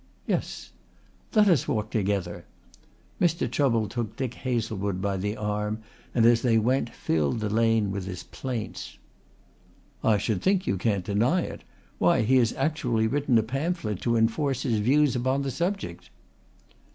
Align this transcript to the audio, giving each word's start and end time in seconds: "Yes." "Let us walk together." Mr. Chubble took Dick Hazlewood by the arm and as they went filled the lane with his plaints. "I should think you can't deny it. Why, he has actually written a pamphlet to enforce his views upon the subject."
"Yes." 0.25 0.71
"Let 1.35 1.47
us 1.47 1.67
walk 1.67 1.91
together." 1.91 2.45
Mr. 3.21 3.47
Chubble 3.47 3.87
took 3.87 4.15
Dick 4.15 4.33
Hazlewood 4.33 4.99
by 4.99 5.15
the 5.15 5.37
arm 5.37 5.83
and 6.15 6.25
as 6.25 6.41
they 6.41 6.57
went 6.57 6.89
filled 6.89 7.39
the 7.39 7.51
lane 7.51 7.91
with 7.91 8.07
his 8.07 8.23
plaints. 8.23 8.97
"I 10.03 10.17
should 10.17 10.41
think 10.41 10.65
you 10.65 10.75
can't 10.79 11.05
deny 11.05 11.41
it. 11.41 11.61
Why, 11.99 12.23
he 12.23 12.37
has 12.37 12.51
actually 12.53 13.05
written 13.05 13.37
a 13.37 13.43
pamphlet 13.43 14.01
to 14.01 14.17
enforce 14.17 14.63
his 14.63 14.79
views 14.79 15.15
upon 15.15 15.43
the 15.43 15.51
subject." 15.51 16.09